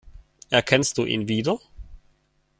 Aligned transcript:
Erkennst 0.49 0.97
du 0.97 1.05
ihn 1.05 1.27
wieder? 1.27 1.59